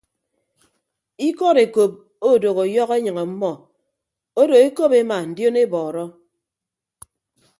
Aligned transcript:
Ikọd 1.27 1.57
ekop 1.65 1.93
odooho 2.29 2.61
ọyọhọ 2.67 2.93
enyịñ 2.99 3.17
ọmmọ 3.25 3.51
odo 4.41 4.55
ekop 4.65 4.91
ema 4.99 5.17
ndionebọọrọ. 5.29 6.05